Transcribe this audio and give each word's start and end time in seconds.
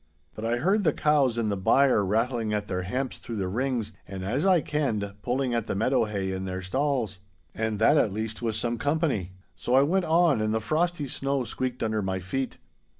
'But 0.33 0.45
I 0.45 0.57
heard 0.57 0.83
the 0.83 0.93
cows 0.93 1.37
in 1.37 1.49
the 1.49 1.55
byre 1.55 2.03
rattling 2.03 2.55
at 2.55 2.65
their 2.65 2.81
hemps 2.81 3.19
through 3.19 3.35
the 3.35 3.47
rings, 3.47 3.91
and 4.07 4.25
as 4.25 4.47
I 4.47 4.59
kenned, 4.59 5.13
pulling 5.21 5.53
at 5.53 5.67
the 5.67 5.75
meadow 5.75 6.05
hay 6.05 6.31
in 6.31 6.45
their 6.45 6.63
stalls. 6.63 7.19
And 7.53 7.77
that 7.77 7.97
at 7.99 8.11
least 8.11 8.41
was 8.41 8.57
some 8.57 8.79
company. 8.79 9.31
So 9.55 9.75
I 9.75 9.83
went 9.83 10.05
on 10.05 10.41
and 10.41 10.55
the 10.55 10.59
frosty 10.59 11.07
snow 11.07 11.43
squeaked 11.43 11.83
under 11.83 12.01
my 12.01 12.19
feet. 12.19 12.57